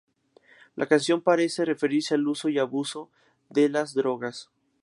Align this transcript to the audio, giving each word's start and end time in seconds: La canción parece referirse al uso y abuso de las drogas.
La 0.77 0.87
canción 0.87 1.21
parece 1.21 1.63
referirse 1.63 2.15
al 2.15 2.27
uso 2.27 2.49
y 2.49 2.57
abuso 2.57 3.11
de 3.51 3.69
las 3.69 3.93
drogas. 3.93 4.49